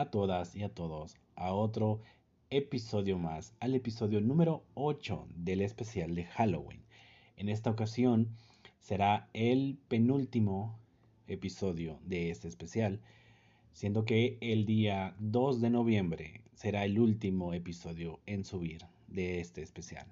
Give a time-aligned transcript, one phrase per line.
[0.00, 2.00] A todas y a todos a otro
[2.48, 6.82] episodio más, al episodio número 8 del especial de Halloween.
[7.36, 8.30] En esta ocasión
[8.78, 10.78] será el penúltimo
[11.26, 13.02] episodio de este especial,
[13.74, 19.60] siendo que el día 2 de noviembre será el último episodio en subir de este
[19.60, 20.06] especial.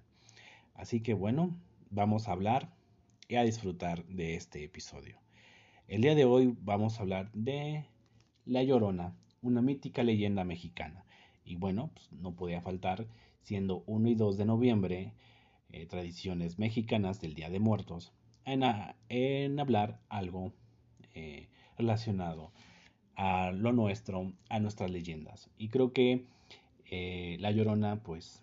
[0.75, 1.57] Así que bueno,
[1.89, 2.75] vamos a hablar
[3.27, 5.19] y a disfrutar de este episodio.
[5.87, 7.87] El día de hoy vamos a hablar de
[8.45, 11.05] La Llorona, una mítica leyenda mexicana.
[11.45, 13.07] Y bueno, pues, no podía faltar,
[13.43, 15.13] siendo 1 y 2 de noviembre,
[15.71, 18.13] eh, tradiciones mexicanas del Día de Muertos,
[18.45, 20.53] en, hablar algo
[21.15, 22.53] eh, relacionado
[23.17, 25.51] a lo nuestro, a nuestras leyendas.
[25.59, 26.25] Y creo que
[26.91, 28.43] eh, La Llorona, pues,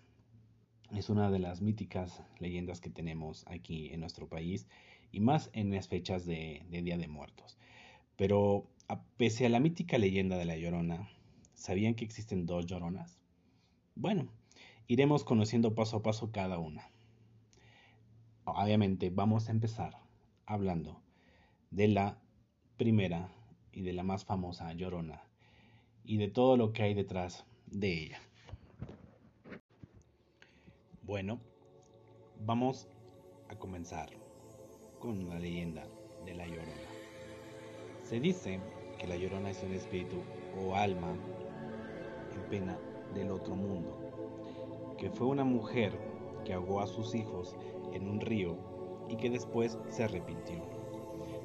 [0.94, 4.68] es una de las míticas leyendas que tenemos aquí en nuestro país
[5.10, 7.58] y más en las fechas de, Día de Muertos.
[8.16, 8.68] Pero
[9.16, 11.08] pese a la mítica leyenda de la Llorona,
[11.54, 13.18] ¿sabían que existen dos Lloronas?
[13.94, 14.28] Bueno,
[14.86, 16.90] iremos conociendo paso a paso cada una.
[18.44, 19.96] Obviamente vamos a empezar
[20.44, 21.00] hablando
[21.70, 22.18] de la
[22.76, 23.32] primera
[23.72, 25.22] y de la más famosa Llorona
[26.04, 28.20] y de todo lo que hay detrás de ella.
[31.02, 31.40] Bueno,
[32.44, 32.88] vamos
[33.48, 34.10] a comenzar
[35.00, 35.86] con la leyenda
[36.24, 36.72] de la Llorona.
[38.02, 38.60] Se dice
[39.08, 40.16] la Llorona es un espíritu
[40.60, 41.14] o alma
[42.34, 42.78] en pena
[43.14, 43.96] del otro mundo,
[44.98, 45.92] que fue una mujer
[46.44, 47.56] que ahogó a sus hijos
[47.92, 48.56] en un río
[49.08, 50.56] y que después se arrepintió.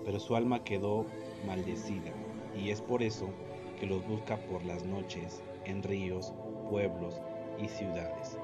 [0.04, 1.06] Pero su alma quedó
[1.46, 2.12] maldecida
[2.56, 3.30] y es por eso
[3.80, 6.34] que los busca por las noches en ríos,
[6.70, 7.22] pueblos
[7.60, 8.38] y ciudades,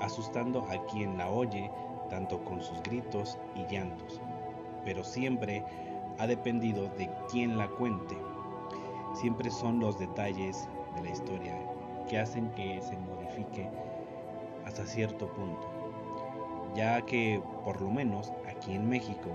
[0.00, 1.70] asustando a quien la oye
[2.10, 4.20] tanto con sus gritos y llantos,
[4.84, 5.64] pero siempre
[6.18, 8.16] ha dependido de quién la cuente.
[9.20, 11.58] Siempre son los detalles de la historia
[12.06, 13.66] que hacen que se modifique
[14.66, 15.66] hasta cierto punto,
[16.74, 19.30] ya que por lo menos aquí en México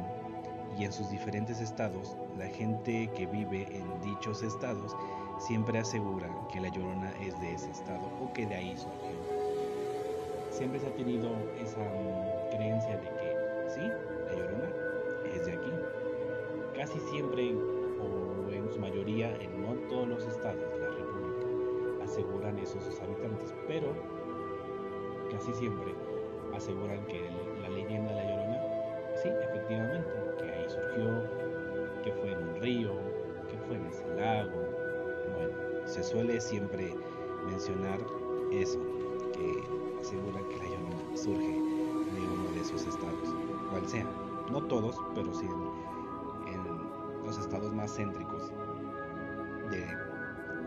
[0.77, 4.95] y en sus diferentes estados, la gente que vive en dichos estados
[5.39, 9.17] siempre asegura que la llorona es de ese estado o que de ahí surgió.
[10.51, 13.81] Siempre se ha tenido esa mm, creencia de que sí,
[14.27, 14.60] la llorona
[22.79, 23.93] sus habitantes, pero
[25.31, 25.93] casi siempre
[26.53, 27.29] aseguran que
[27.61, 28.61] la leyenda de la Llorona,
[29.21, 31.23] sí, efectivamente, que ahí surgió,
[32.03, 32.91] que fue en un río,
[33.49, 34.61] que fue en ese lago.
[35.35, 36.93] Bueno, se suele siempre
[37.47, 37.99] mencionar
[38.51, 38.79] eso,
[39.33, 39.63] que
[39.99, 43.35] aseguran que la Llorona surge de uno de esos estados,
[43.69, 44.05] cual sea
[44.51, 45.45] no todos, pero sí
[46.47, 48.51] en, los estados más céntricos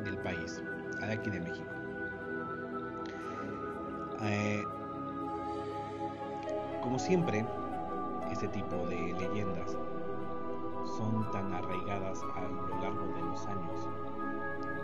[0.05, 0.63] del país,
[1.01, 1.74] de aquí de México.
[4.27, 4.65] Eh,
[6.83, 7.45] como siempre,
[8.33, 9.77] este tipo de leyendas
[10.97, 13.89] son tan arraigadas a lo largo de los años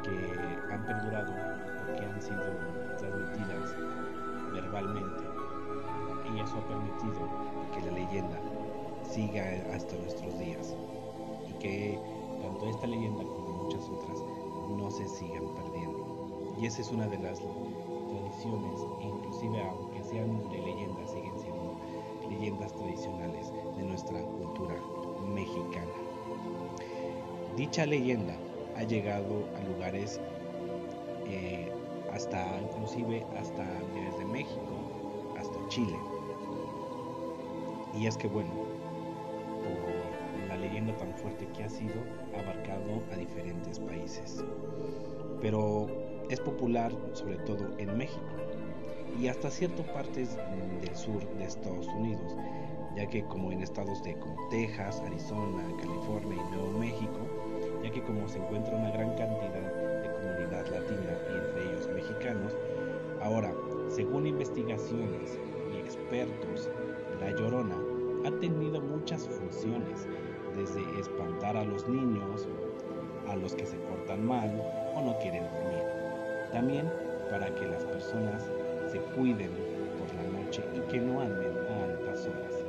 [0.03, 1.33] que han perdurado
[1.79, 2.43] porque han sido
[2.99, 3.75] transmitidas
[4.53, 5.25] verbalmente
[6.35, 7.29] y eso ha permitido
[7.75, 8.39] que la leyenda
[9.09, 10.77] siga hasta nuestros días
[11.49, 11.99] y que
[12.43, 14.19] tanto esta leyenda como muchas otras
[14.77, 16.55] no se sigan perdiendo.
[16.61, 17.41] Y esa es una de las
[18.31, 21.77] tradiciones, inclusive aunque sean de leyendas, siguen siendo
[22.29, 24.77] leyendas tradicionales de nuestra cultura
[25.35, 25.91] mexicana.
[27.57, 28.37] Dicha leyenda
[28.77, 30.21] ha llegado a lugares
[31.27, 31.73] eh,
[32.13, 34.61] hasta inclusive hasta desde México
[35.37, 35.99] hasta Chile.
[37.99, 38.51] Y es que bueno,
[40.49, 41.95] la leyenda tan fuerte que ha sido
[42.39, 44.45] abarcado a diferentes países.
[45.41, 45.89] Pero
[46.31, 48.25] es popular sobre todo en México
[49.21, 50.37] y hasta ciertas partes
[50.81, 52.37] del sur de Estados Unidos,
[52.97, 57.19] ya que como en estados de como Texas, Arizona, California y Nuevo México,
[57.83, 62.57] ya que como se encuentra una gran cantidad de comunidad latina y entre ellos mexicanos,
[63.21, 63.53] ahora,
[63.89, 65.39] según investigaciones
[65.75, 66.71] y expertos,
[67.21, 67.77] la Llorona
[68.25, 70.07] ha tenido muchas funciones,
[70.57, 72.49] desde espantar a los niños,
[73.29, 74.51] a los que se portan mal
[74.95, 76.00] o no quieren dormir.
[76.53, 76.91] También
[77.31, 78.43] para que las personas
[78.91, 79.51] se cuiden
[79.99, 82.65] por la noche y que no anden a altas horas.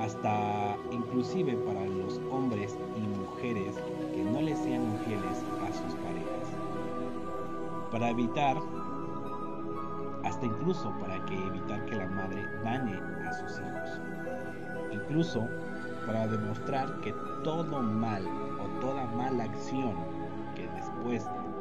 [0.00, 3.74] Hasta inclusive para los hombres y mujeres
[4.14, 6.48] que no les sean infieles a sus parejas.
[7.90, 8.56] Para evitar,
[10.24, 14.00] hasta incluso para que evitar que la madre dañe a sus hijos
[14.92, 15.48] incluso
[16.06, 18.24] para demostrar que todo mal
[18.60, 19.94] o toda mala acción
[20.54, 20.68] que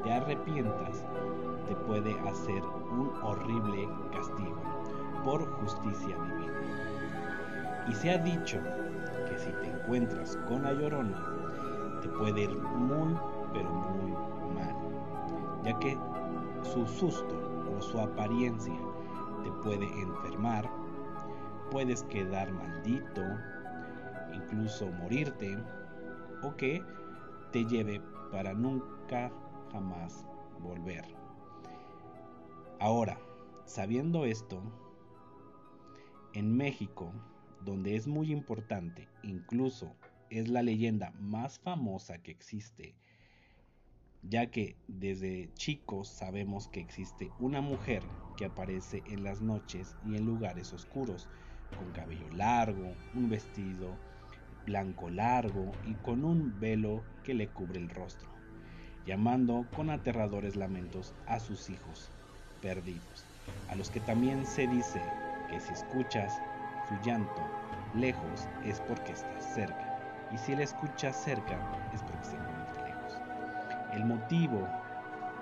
[0.03, 1.03] te arrepientas,
[1.67, 4.61] te puede hacer un horrible castigo
[5.23, 7.87] por justicia divina.
[7.89, 8.59] Y se ha dicho
[9.27, 11.23] que si te encuentras con la llorona,
[12.01, 13.17] te puede ir muy,
[13.53, 14.11] pero muy
[14.55, 14.75] mal,
[15.63, 15.97] ya que
[16.63, 17.35] su susto
[17.75, 18.79] o su apariencia
[19.43, 20.69] te puede enfermar,
[21.71, 23.21] puedes quedar maldito,
[24.33, 25.57] incluso morirte,
[26.43, 26.83] o que
[27.51, 28.01] te lleve
[28.31, 29.31] para nunca
[29.71, 30.25] jamás
[30.59, 31.05] volver.
[32.79, 33.19] Ahora,
[33.65, 34.61] sabiendo esto,
[36.33, 37.13] en México,
[37.65, 39.95] donde es muy importante, incluso
[40.29, 42.95] es la leyenda más famosa que existe,
[44.21, 48.03] ya que desde chicos sabemos que existe una mujer
[48.35, 51.29] que aparece en las noches y en lugares oscuros,
[51.75, 53.99] con cabello largo, un vestido
[54.65, 58.36] blanco largo y con un velo que le cubre el rostro,
[59.07, 62.11] llamando con aterradores lamentos a sus hijos
[62.61, 63.25] perdidos,
[63.69, 65.01] a los que también se dice
[65.49, 66.37] que si escuchas
[66.89, 67.41] su llanto
[67.95, 71.57] lejos es porque está cerca, y si la escuchas cerca
[71.93, 73.21] es porque se encuentra lejos.
[73.93, 74.67] El motivo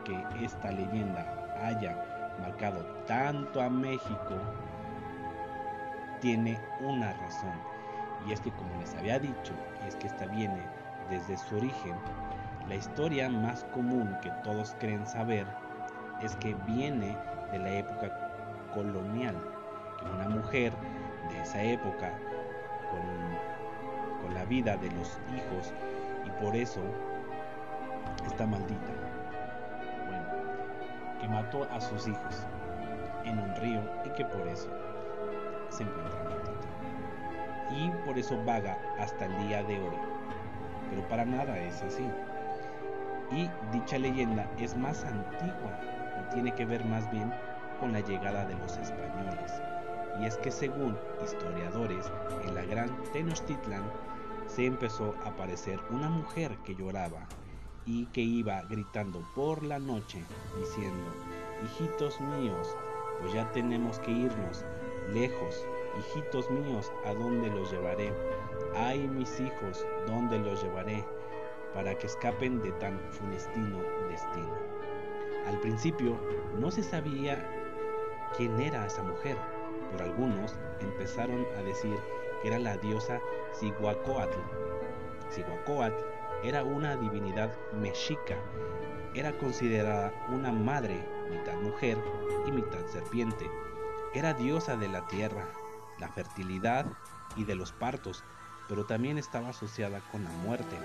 [0.06, 1.26] que esta leyenda
[1.60, 1.98] haya
[2.40, 4.36] marcado tanto a México
[6.22, 7.60] tiene una razón,
[8.28, 9.54] y es que como les había dicho,
[9.88, 10.62] es que esta viene
[11.10, 11.96] desde su origen,
[12.68, 15.46] la historia más común que todos creen saber
[16.22, 17.16] es que viene
[17.52, 18.10] de la época
[18.74, 19.36] colonial,
[20.00, 20.74] que una mujer
[21.30, 22.12] de esa época,
[22.90, 25.72] con, la vida de los hijos,
[26.26, 26.82] y por eso
[28.26, 28.92] está maldita,
[30.08, 32.46] bueno, que mató a sus hijos
[33.24, 34.68] en un río y que por eso
[35.70, 36.68] se encuentra maldita.
[37.72, 39.96] Y por eso vaga hasta el día de hoy.
[40.90, 42.10] Pero para nada es así.
[43.32, 45.80] Y dicha leyenda es más antigua
[46.34, 47.34] tiene que ver más bien
[47.80, 49.52] con la llegada de los españoles.
[50.20, 52.12] Y es que según historiadores,
[52.46, 53.84] en la gran Tenochtitlan
[54.48, 57.28] se empezó a aparecer una mujer que lloraba
[57.86, 60.24] y que iba gritando por la noche
[60.58, 61.12] diciendo,
[61.64, 62.76] hijitos míos,
[63.20, 64.66] pues ya tenemos que irnos
[65.14, 65.66] lejos,
[66.00, 68.12] hijitos míos, ¿a dónde los llevaré?
[68.76, 71.06] Ay, mis hijos, ¿dónde los llevaré?
[71.76, 74.56] Para que escapen de tan funestino destino.
[75.46, 76.18] Al principio
[76.58, 77.48] no se sabía
[78.36, 79.38] quién era esa mujer,
[79.92, 81.96] pero algunos empezaron a decir
[82.42, 83.20] que era la diosa
[83.60, 84.40] Cihuacóatl.
[85.30, 86.04] Cihuacóatl
[86.44, 88.38] era una divinidad mexica,
[89.14, 91.98] era considerada una madre, mitad mujer
[92.46, 93.50] y mitad serpiente.
[94.14, 95.48] Era diosa de la tierra,
[96.00, 96.86] la fertilidad
[97.36, 98.24] y de los partos,
[98.68, 100.78] pero también estaba asociada con la muerte.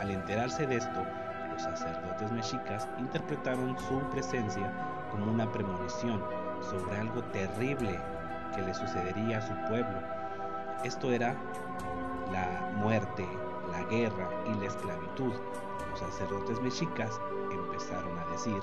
[0.00, 1.04] Al enterarse de esto,
[1.52, 4.72] los sacerdotes mexicas interpretaron su presencia
[5.10, 6.22] como una premonición
[6.60, 8.00] sobre algo terrible
[8.54, 10.00] que le sucedería a su pueblo.
[10.84, 11.36] Esto era
[12.32, 13.26] la muerte,
[13.70, 15.32] la guerra y la esclavitud.
[15.90, 17.20] Los sacerdotes mexicas
[17.52, 18.60] empezaron a decir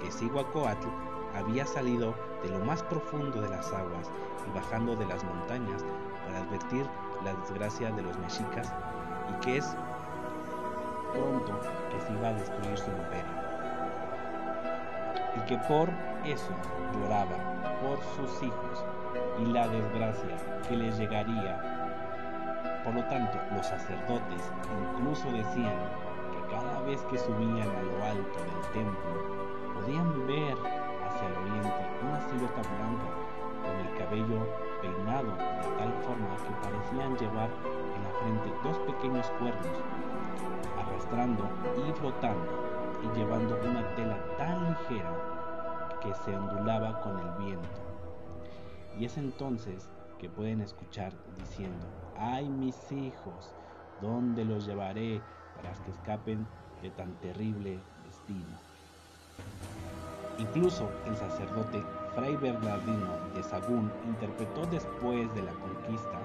[0.00, 0.88] que Cihuacóatl
[1.34, 4.10] había salido de lo más profundo de las aguas
[4.46, 5.84] y bajando de las montañas
[6.24, 6.86] para advertir
[7.24, 8.72] la desgracia de los mexicas
[9.28, 9.76] y que es
[11.12, 11.60] pronto
[11.90, 13.38] que se iba a destruir su imperio.
[15.36, 15.88] Y que por
[16.24, 16.50] eso
[16.94, 17.36] lloraba
[17.82, 18.84] por sus hijos
[19.40, 20.36] y la desgracia
[20.68, 21.62] que les llegaría.
[22.84, 24.42] Por lo tanto, los sacerdotes
[24.94, 25.76] incluso decían
[26.32, 29.38] que cada vez que subían a lo alto del templo,
[29.74, 33.28] podían ver hacia el oriente una silueta blanca
[33.62, 37.50] con el cabello peinado de tal forma que parecían llevar
[37.94, 39.82] en la frente dos pequeños cuernos
[41.86, 42.44] y flotando
[43.02, 47.80] y llevando una tela tan ligera que se ondulaba con el viento.
[48.98, 53.54] Y es entonces que pueden escuchar diciendo, ay mis hijos,
[54.00, 55.20] ¿dónde los llevaré
[55.56, 56.46] para que escapen
[56.82, 58.58] de tan terrible destino?
[60.38, 61.82] Incluso el sacerdote
[62.18, 66.18] Fray Bernardino de Sagún interpretó después de la conquista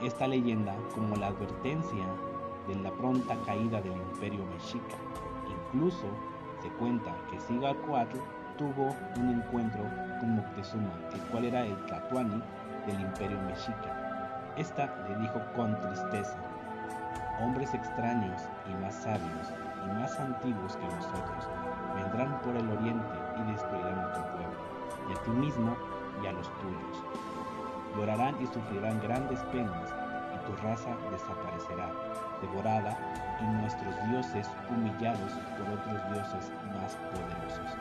[0.00, 2.06] esta leyenda como la advertencia
[2.68, 4.94] de la pronta caída del imperio mexica.
[5.72, 6.06] Incluso
[6.62, 8.18] se cuenta que Cihuacóatl
[8.58, 9.82] tuvo un encuentro
[10.20, 12.40] con Moctezuma, el cual era el Tlatuani
[12.86, 14.52] del imperio mexica.
[14.56, 16.38] Esta le dijo con tristeza,
[17.42, 19.52] hombres extraños y más sabios
[19.84, 21.48] y más antiguos que nosotros
[21.96, 24.58] vendrán por el oriente y destruirán a tu pueblo,
[25.08, 25.76] y a ti mismo
[26.22, 27.04] y a los tuyos.
[27.96, 29.94] Llorarán y sufrirán grandes penas,
[30.34, 31.90] y tu raza desaparecerá
[32.40, 32.96] devorada
[33.40, 37.76] y nuestros dioses humillados por otros dioses más poderosos.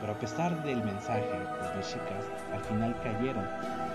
[0.00, 1.26] Pero a pesar del mensaje,
[1.58, 3.46] los mexicas al final cayeron.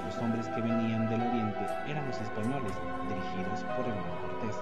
[0.06, 2.74] Los hombres que venían del oriente eran los españoles,
[3.08, 4.58] dirigidos por Hernán Cortés,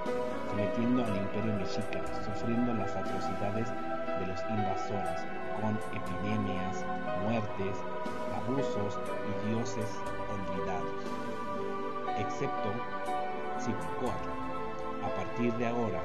[0.49, 3.69] sometiendo al imperio mexica, sufriendo las atrocidades
[4.19, 5.25] de los invasores,
[5.59, 6.85] con epidemias,
[7.23, 7.77] muertes,
[8.35, 9.89] abusos y dioses
[10.31, 11.03] olvidados,
[12.17, 12.69] excepto
[13.59, 14.29] Zipocuatl.
[15.03, 16.01] A partir de ahora,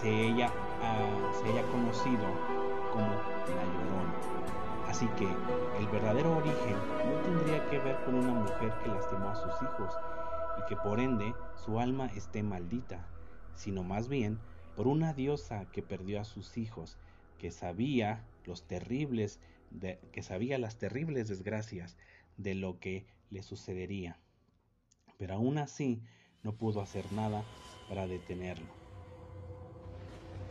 [0.00, 2.26] se haya, uh, se haya conocido
[2.92, 4.14] como la Llorona.
[4.88, 5.26] Así que
[5.78, 9.94] el verdadero origen no tendría que ver con una mujer que lastimó a sus hijos
[10.58, 13.06] y que por ende su alma esté maldita,
[13.54, 14.38] sino más bien
[14.76, 16.98] por una diosa que perdió a sus hijos,
[17.42, 19.40] que sabía los terribles
[20.12, 21.96] que sabía las terribles desgracias
[22.36, 24.20] de lo que le sucedería.
[25.18, 26.02] Pero aún así
[26.44, 27.42] no pudo hacer nada
[27.88, 28.68] para detenerlo.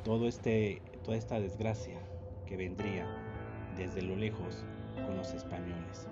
[0.03, 1.98] Todo este, toda esta desgracia
[2.45, 3.05] que vendría
[3.77, 4.65] desde lo lejos
[5.05, 6.10] con los españoles.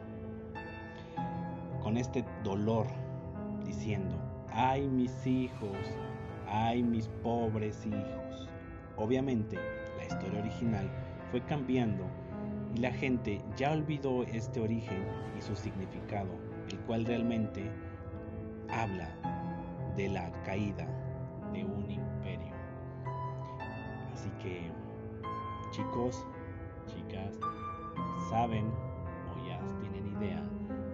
[1.81, 2.87] Con este dolor
[3.65, 4.17] diciendo,
[4.51, 5.77] ay mis hijos,
[6.47, 8.47] ay mis pobres hijos.
[8.95, 9.57] Obviamente
[10.09, 10.89] historia original
[11.31, 12.05] fue cambiando
[12.75, 15.05] y la gente ya olvidó este origen
[15.37, 16.29] y su significado,
[16.69, 17.71] el cual realmente
[18.69, 19.09] habla
[19.95, 20.87] de la caída
[21.53, 22.53] de un imperio.
[24.13, 24.71] Así que
[25.71, 26.25] chicos,
[26.87, 27.39] chicas,
[28.29, 30.43] saben o ya tienen idea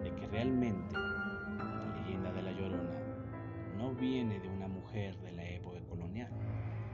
[0.03, 2.99] de que realmente la leyenda de la Llorona
[3.77, 6.31] no viene de una mujer de la época colonial,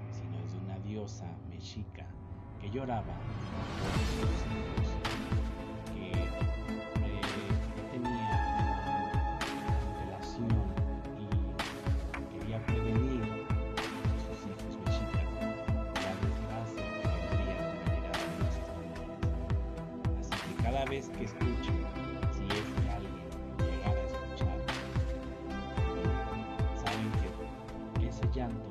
[0.09, 2.10] sino es de una diosa mexica
[2.61, 3.15] que lloraba
[3.97, 4.29] hijos,
[5.95, 6.27] que eh,
[7.91, 9.39] tenía
[10.05, 10.65] relación
[11.17, 13.35] y quería prevenir a
[14.21, 15.27] sus hijos mexicas
[15.95, 19.19] la desgracia que vendría con la llegada de españoles.
[20.19, 21.79] Así que cada vez que escuchen,
[22.31, 23.27] si es que alguien
[23.57, 24.59] llegara a escuchar,
[26.83, 27.09] saben
[27.99, 28.70] que ese llanto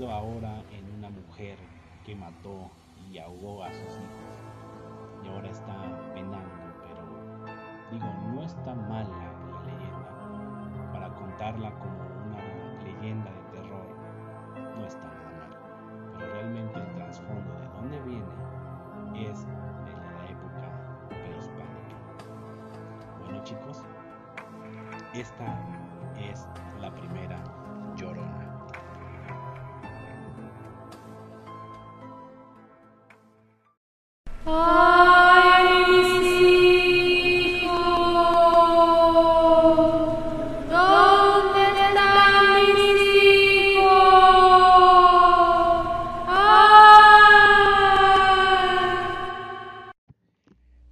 [0.00, 1.58] ahora en una mujer
[2.04, 2.70] que mató
[3.10, 4.34] y ahogó a sus hijos
[5.22, 5.74] y ahora está
[6.14, 6.48] penando,
[6.82, 7.04] pero
[7.92, 9.08] digo, no está mala
[9.50, 13.86] la leyenda para contarla como una leyenda de terror,
[14.78, 21.06] no está nada mal, pero realmente el trasfondo de dónde viene es de la época
[21.08, 21.96] prehispánica.
[23.20, 23.84] Bueno chicos,
[25.12, 25.60] esta
[26.18, 26.48] es
[26.80, 27.44] la primera
[27.94, 28.41] llorona.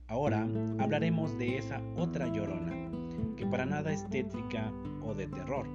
[0.09, 0.49] Ahora
[0.79, 2.73] hablaremos de esa otra llorona,
[3.37, 5.67] que para nada es tétrica o de terror,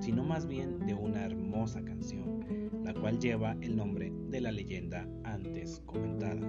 [0.00, 2.40] sino más bien de una hermosa canción,
[2.82, 6.40] la cual lleva el nombre de la leyenda antes comentada.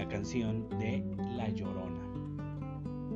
[0.00, 1.04] La canción de
[1.36, 2.00] La Llorona.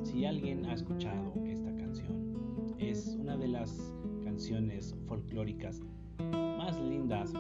[0.03, 3.91] Si alguien ha escuchado esta canción, es una de las
[4.23, 5.81] canciones folclóricas
[6.59, 7.33] más lindas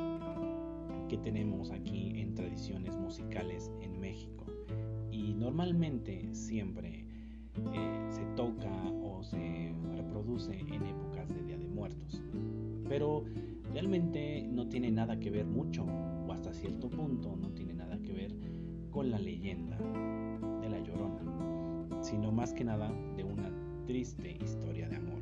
[1.10, 4.46] que tenemos aquí en tradiciones musicales en México
[5.12, 7.04] y normalmente siempre
[7.74, 8.72] eh, se toca
[9.02, 12.22] o se reproduce en épocas de Día de Muertos.
[12.88, 13.26] Pero
[13.74, 17.63] realmente no tiene nada que ver mucho, o hasta cierto punto no tiene
[18.94, 19.76] con la leyenda
[20.60, 23.50] de la Llorona, sino más que nada de una
[23.86, 25.20] triste historia de amor.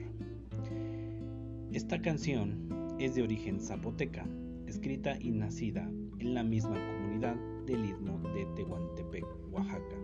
[1.73, 4.27] Esta canción es de origen zapoteca,
[4.67, 9.97] escrita y nacida en la misma comunidad del istmo de Tehuantepec, Oaxaca.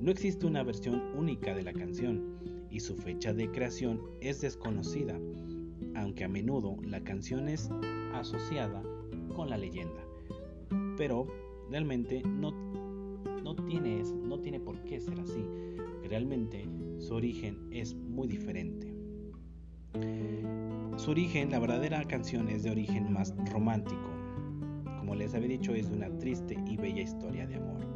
[0.00, 2.38] No existe una versión única de la canción
[2.70, 5.18] y su fecha de creación es desconocida,
[5.96, 7.68] aunque a menudo la canción es
[8.12, 8.84] asociada
[9.34, 10.06] con la leyenda,
[10.96, 11.26] pero
[11.70, 12.83] realmente no,
[13.44, 15.44] no, tiene, no tiene por qué ser así.
[16.08, 16.66] Realmente
[16.98, 18.92] su origen es muy diferente.
[20.96, 24.10] Su origen, la verdadera canción es de origen más romántico.
[24.98, 27.86] Como les había dicho, es una triste y bella historia de amor.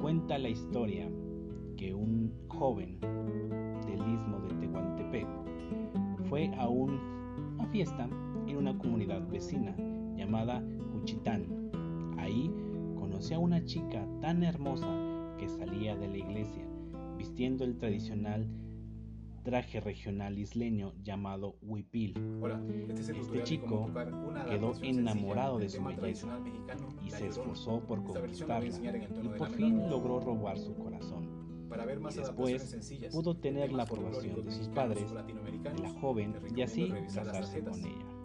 [0.00, 1.08] Cuenta la historia
[1.76, 2.98] que un joven
[3.86, 5.28] del istmo de Tehuantepec
[6.28, 8.08] fue a una fiesta
[8.46, 9.76] en una comunidad vecina
[10.16, 11.70] llamada Juchitán.
[12.18, 12.50] Ahí
[13.16, 14.86] conoció a una chica tan hermosa
[15.38, 16.68] que salía de la iglesia
[17.16, 18.46] vistiendo el tradicional
[19.42, 22.14] traje regional isleño llamado huipil.
[22.90, 23.90] este, este chico
[24.50, 26.28] quedó enamorado de su belleza
[27.02, 31.26] y se esforzó por conquistarla y por fin logró robar su corazón.
[32.10, 32.76] y después
[33.12, 38.15] pudo tener la aprobación de sus padres, de la joven, y así casarse con ella.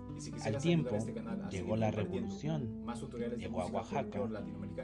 [0.43, 1.13] Al tiempo este
[1.49, 2.85] llegó la revolución,
[3.37, 4.19] llegó a Oaxaca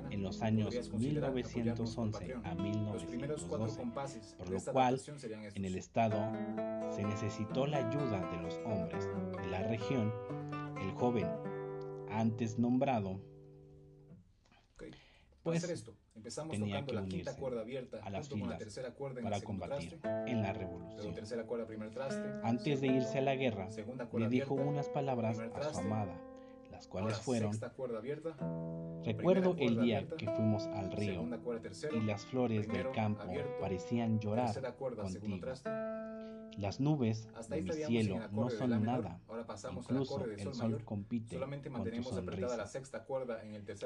[0.10, 3.82] en los años 1911 a 1912,
[4.38, 5.02] por lo cual
[5.56, 6.18] en el estado
[6.92, 9.08] se necesitó la ayuda de los hombres
[9.42, 10.12] de la región.
[10.82, 11.28] El joven
[12.10, 13.20] antes nombrado
[15.44, 15.86] pues
[16.18, 18.60] Empezamos tenía que unirse la cuerda abierta, a las filas
[19.22, 21.14] para combatir traste, en la revolución.
[21.46, 23.70] Cuerda, traste, Antes de irse a la guerra,
[24.14, 26.20] le dijo abierta, unas palabras a su amada,
[26.78, 27.60] las cuales fueron,
[29.04, 33.26] recuerdo el día abierta, que fuimos al río cuerda, tercero, y las flores del campo
[33.60, 35.48] parecían llorar contigo.
[36.60, 39.20] Las nubes de mi cielo no son nada.
[39.72, 42.66] Incluso el sol compite con tu sonrisa.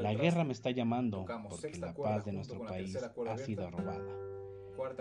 [0.02, 4.04] La guerra me está llamando porque la paz de nuestro país ha sido robada.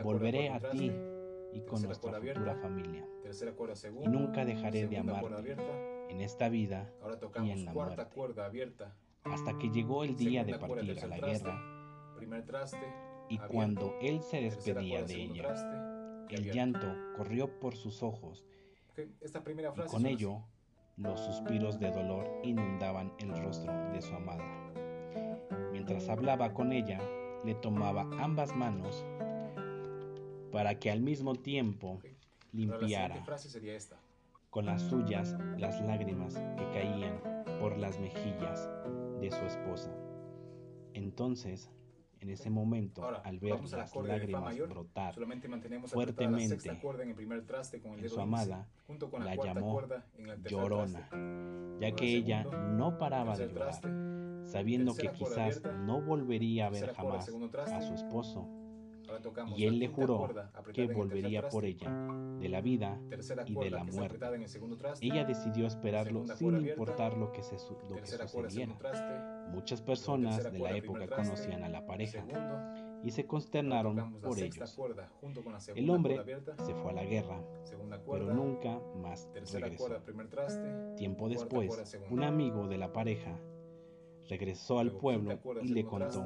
[0.04, 0.92] Volveré a ti
[1.52, 3.06] y con nuestra futura familia.
[4.02, 5.56] Y nunca dejaré de amarte
[6.08, 6.90] en esta vida
[7.42, 8.06] y en la muerte.
[9.24, 11.62] Hasta que llegó el día de partir a la guerra.
[13.28, 18.44] y cuando él se despedía de ella, el llanto corrió por sus ojos.
[18.96, 20.42] Y con ello
[20.96, 24.44] los suspiros de dolor inundaban el rostro de su amada.
[25.72, 27.00] Mientras hablaba con ella,
[27.44, 29.04] le tomaba ambas manos
[30.50, 32.00] para que al mismo tiempo
[32.52, 33.24] limpiara
[34.50, 37.20] con las suyas las lágrimas que caían
[37.60, 38.68] por las mejillas
[39.20, 39.94] de su esposa.
[40.94, 41.70] Entonces
[42.20, 45.14] en ese momento, al ver las lágrimas brotar
[45.86, 48.68] fuertemente en, su amada,
[49.18, 49.80] la, llamó
[50.44, 51.08] llorona,
[51.80, 53.80] ya que ella no paraba de llorar,
[54.44, 58.59] sabiendo que quizás no volvería a ver jamás a su esposo
[59.56, 60.28] y él le juró
[60.72, 61.90] que volvería por ella,
[62.38, 63.00] de la vida
[63.46, 64.18] y de la muerte.
[65.00, 67.56] Ella decidió esperarlo sin importar lo que, se,
[67.88, 68.76] lo que sucediera.
[69.50, 72.24] Muchas personas de la época conocían a la pareja
[73.02, 74.78] y se consternaron por ellos.
[75.74, 76.20] El hombre
[76.64, 77.42] se fue a la guerra,
[78.10, 80.00] pero nunca más regresó.
[80.96, 83.38] Tiempo después, un amigo de la pareja
[84.28, 86.24] regresó al pueblo y le contó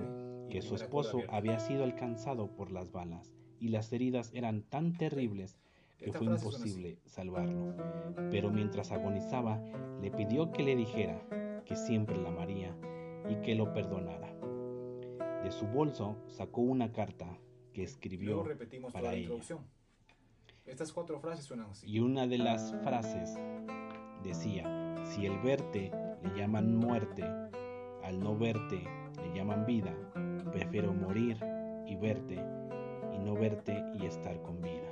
[0.51, 5.59] que su esposo había sido alcanzado por las balas y las heridas eran tan terribles
[5.99, 7.75] que fue imposible salvarlo.
[8.31, 9.63] Pero mientras agonizaba,
[10.01, 11.27] le pidió que le dijera
[11.65, 12.77] que siempre la amaría
[13.29, 14.35] y que lo perdonara.
[15.43, 17.39] De su bolso sacó una carta
[17.73, 18.45] que escribió
[18.93, 19.35] para ella.
[20.67, 21.87] Estas cuatro frases suenan así.
[21.91, 23.39] Y una de las frases
[24.23, 25.91] decía, si el verte
[26.23, 27.25] le llaman muerte,
[28.03, 28.83] al no verte
[29.23, 29.95] le llaman vida,
[30.55, 31.37] Prefiero morir
[31.85, 32.37] y verte
[33.12, 34.88] y no verte y estar con vida.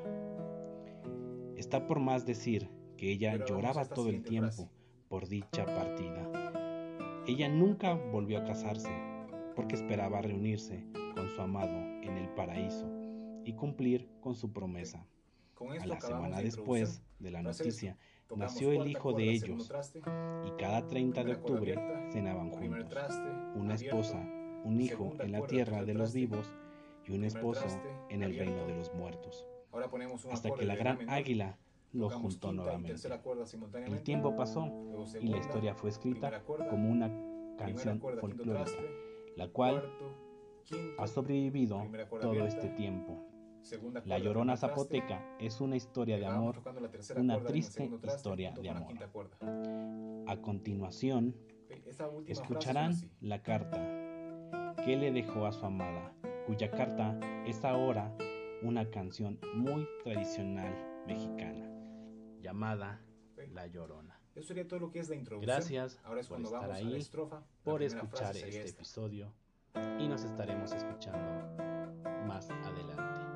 [1.57, 4.69] Está por más decir que ella lloraba todo el tiempo
[5.09, 6.29] por dicha partida.
[7.29, 8.91] Ella nunca volvió a casarse
[9.55, 12.91] porque esperaba reunirse con su amado en el paraíso
[13.45, 15.07] y cumplir con su promesa.
[15.81, 17.97] A la semana después de la noticia,
[18.35, 19.73] nació el hijo de ellos
[20.45, 22.93] y cada 30 de octubre cenaban juntos.
[23.55, 24.29] Una esposa
[24.65, 26.53] un hijo en la tierra de los vivos
[27.07, 27.65] y un esposo
[28.09, 29.47] en el reino de los muertos.
[30.31, 31.59] Hasta que la gran águila
[31.93, 33.09] los juntó nuevamente.
[33.87, 34.69] El tiempo pasó
[35.21, 37.11] y la historia fue escrita como una
[37.57, 38.81] canción folclórica,
[39.37, 39.83] la cual
[40.99, 41.87] ha sobrevivido
[42.21, 43.29] todo este tiempo.
[44.05, 46.63] La Llorona Zapoteca es una historia de amor,
[47.17, 48.95] una triste historia de amor.
[50.27, 51.37] A continuación,
[52.27, 54.02] escucharán la carta
[54.85, 56.13] que le dejó a su amada,
[56.47, 58.13] cuya carta es ahora
[58.63, 60.75] una canción muy tradicional
[61.07, 61.71] mexicana,
[62.41, 63.01] llamada
[63.53, 64.21] La Llorona.
[64.35, 65.55] Eso sería todo lo que es la introducción.
[65.55, 67.07] Gracias por estar ahí,
[67.63, 69.33] por escuchar este episodio
[70.01, 71.63] y nos estaremos escuchando
[72.27, 73.32] más adelante.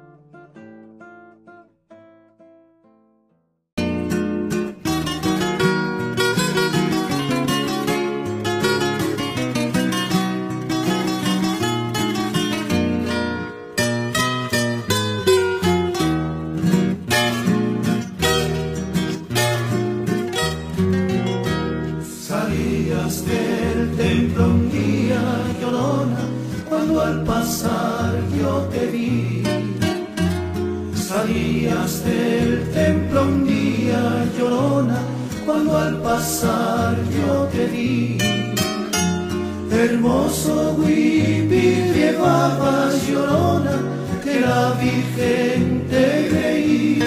[44.66, 46.98] la Virgen te creí.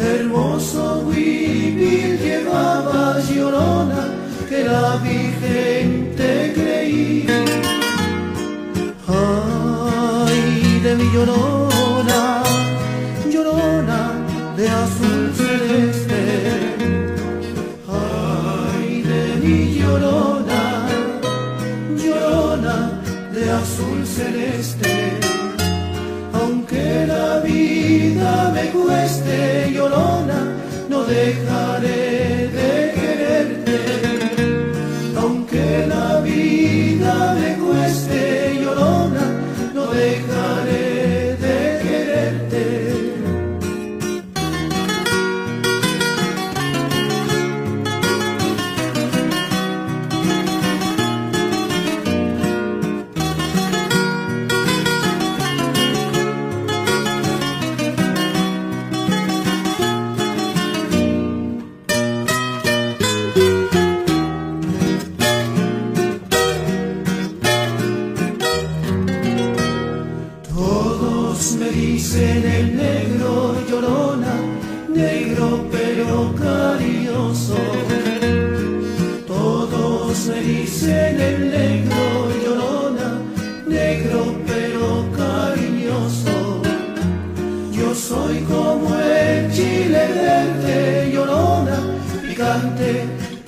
[0.00, 4.02] Hermoso huipil llevaba llorona,
[4.48, 7.26] que la Virgen te creí.
[9.06, 11.57] Ay, de mi llorona.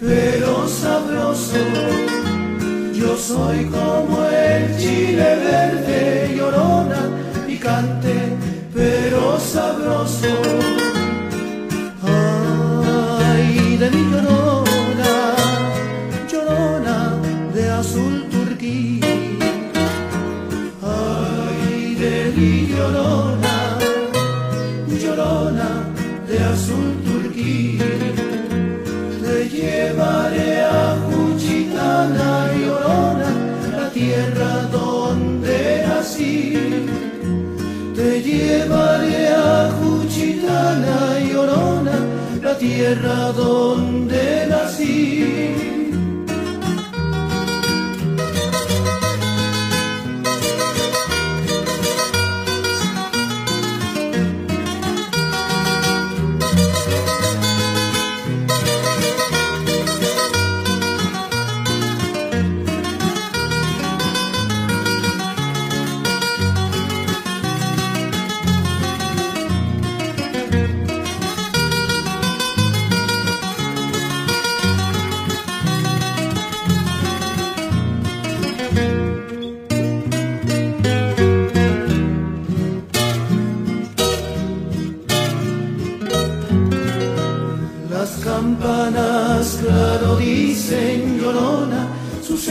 [0.01, 1.59] pero sabroso.
[2.95, 7.11] Yo soy como el chile verde, llorona,
[7.47, 8.37] picante,
[8.75, 10.70] pero sabroso.
[42.61, 45.40] tierra donde nací.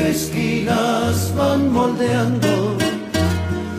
[0.10, 2.76] esquinas van moldeando,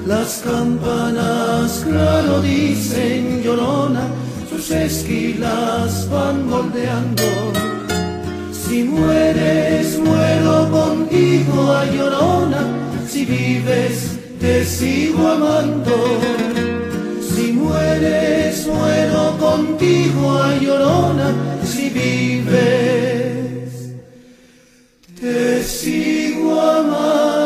[0.07, 4.05] las campanas claro dicen llorona,
[4.49, 7.25] sus esquilas van moldeando.
[8.53, 12.63] Si mueres, muero contigo a llorona,
[13.09, 15.97] si vives, te sigo amando.
[17.35, 21.29] Si mueres, muero contigo a llorona,
[21.65, 23.10] si vives
[25.31, 27.40] te sigo amando.